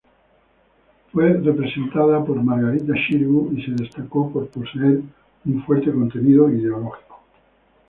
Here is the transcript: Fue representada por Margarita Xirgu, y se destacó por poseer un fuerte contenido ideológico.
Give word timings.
Fue 1.13 1.31
representada 1.31 2.25
por 2.25 2.41
Margarita 2.41 2.91
Xirgu, 3.07 3.53
y 3.55 3.61
se 3.63 3.71
destacó 3.73 4.31
por 4.31 4.47
poseer 4.49 5.01
un 5.45 5.63
fuerte 5.63 5.91
contenido 5.91 6.49
ideológico. 6.49 7.21